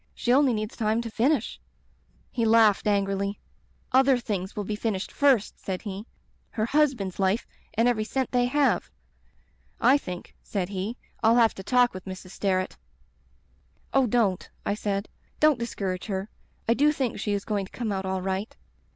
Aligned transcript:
She 0.15 0.33
only 0.33 0.51
needs 0.55 0.75
time 0.75 0.99
to 1.01 1.11
finish' 1.11 1.59
"He 2.31 2.43
laughed 2.43 2.87
angrily. 2.87 3.39
'Other 3.91 4.17
things 4.17 4.55
will 4.55 4.63
be 4.63 4.75
finished 4.75 5.11
first,' 5.11 5.59
said 5.59 5.83
he. 5.83 6.07
'Her 6.49 6.65
husband's 6.65 7.19
life 7.19 7.45
and 7.75 7.87
every 7.87 8.03
cent 8.03 8.31
they 8.31 8.45
have. 8.47 8.89
I 9.79 9.99
think,' 9.99 10.33
said 10.41 10.69
he, 10.69 10.97
'I'll 11.21 11.35
have 11.35 11.53
to 11.53 11.61
talk 11.61 11.93
with 11.93 12.05
Mrs. 12.05 12.31
Sterret.' 12.31 12.77
"'Oh, 13.93 14.07
don't,' 14.07 14.49
I 14.65 14.73
said. 14.73 15.07
'Don't 15.39 15.59
discourage 15.59 16.05
her. 16.07 16.31
I 16.67 16.73
do 16.73 16.91
think 16.91 17.19
she 17.19 17.33
is 17.33 17.45
goiiig 17.45 17.65
to 17.65 17.71
come 17.77 17.91
out 17.91 18.03
all 18.07 18.23
right.' 18.23 18.55